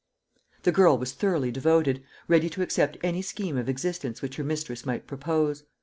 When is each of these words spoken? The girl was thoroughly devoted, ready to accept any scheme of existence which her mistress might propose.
The 0.63 0.71
girl 0.71 0.97
was 0.97 1.11
thoroughly 1.11 1.51
devoted, 1.51 2.01
ready 2.27 2.49
to 2.49 2.63
accept 2.63 2.97
any 3.03 3.21
scheme 3.21 3.55
of 3.55 3.69
existence 3.69 4.19
which 4.23 4.37
her 4.37 4.43
mistress 4.43 4.83
might 4.83 5.05
propose. 5.05 5.65